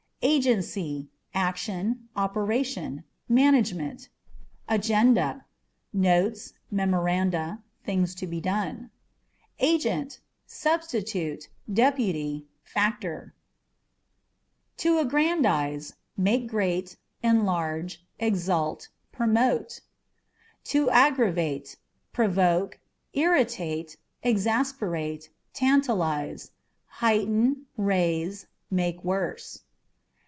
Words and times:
Agency 0.23 1.09
â€" 1.09 1.09
action, 1.33 2.07
operation; 2.15 3.03
management. 3.27 4.07
Agenda 4.69 5.43
â€" 5.95 5.99
notes, 5.99 6.53
memoranda, 6.69 7.63
things 7.83 8.13
to 8.13 8.27
be 8.27 8.39
done. 8.39 8.91
Agent 9.57 10.19
â€" 10.21 10.21
substitute, 10.45 11.49
deputy, 11.73 12.45
factor. 12.61 13.33
AGGâ€" 14.77 14.85
ALA. 14.85 14.95
9 14.97 15.07
To 15.07 15.07
Aggrandize 15.07 15.91
â€" 15.91 15.95
make 16.17 16.45
great, 16.47 16.97
enlarge, 17.23 18.05
exalt, 18.19 18.89
promote. 19.11 19.81
To 20.65 20.87
Aggravate 20.91 21.65
â€" 21.65 21.75
provoke, 22.13 22.79
irritate, 23.13 23.97
exasperate, 24.21 25.29
tantalize; 25.55 26.51
heighten, 26.99 27.65
raise, 27.75 28.45
make 28.69 29.03
worse. 29.03 29.63